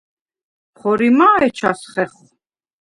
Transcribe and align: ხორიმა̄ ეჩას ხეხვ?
ხორიმა̄ 0.77 1.37
ეჩას 1.47 1.81
ხეხვ? 1.91 2.19